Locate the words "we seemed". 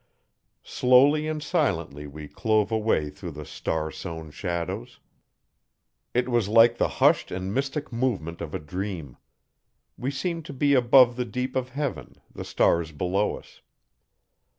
9.99-10.45